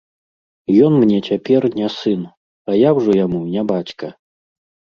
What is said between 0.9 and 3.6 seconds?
мне цяпер не сын, а я ўжо яму